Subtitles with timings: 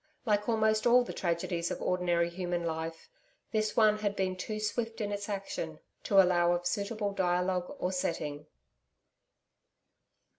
[0.25, 3.07] Like almost all the tragedies of ordinary human life,
[3.51, 7.91] this one had been too swift in its action to allow of suitable dialogue or
[7.91, 8.47] setting.